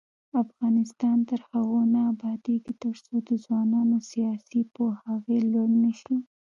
افغانستان 0.43 1.17
تر 1.29 1.39
هغو 1.49 1.79
نه 1.93 2.01
ابادیږي، 2.13 2.71
ترڅو 2.83 3.13
د 3.27 3.29
ځوانانو 3.43 3.97
سیاسي 4.11 4.61
پوهاوی 4.73 5.39
لوړ 5.53 5.69
نشي. 5.83 6.17